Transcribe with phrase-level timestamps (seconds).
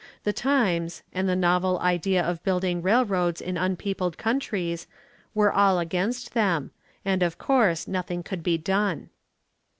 [0.23, 4.87] The times, and the novel idea of building railroads in unpeopled countries,
[5.35, 6.71] were all against them,
[7.05, 9.11] and, of course, nothing could be done.